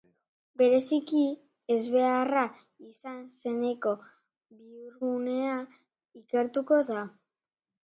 Bereziki, 0.59 1.19
ezbeharra 1.75 2.45
izan 2.87 3.21
zeneko 3.35 3.95
bihurgunea 4.01 5.55
ikertuko 6.25 6.83
da. 6.93 7.09